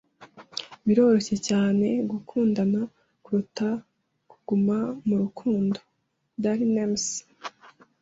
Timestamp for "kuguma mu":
4.29-5.15